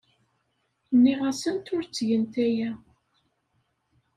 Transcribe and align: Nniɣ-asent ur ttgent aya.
Nniɣ-asent 0.95 1.71
ur 1.75 1.83
ttgent 1.85 2.35
aya. 2.45 2.71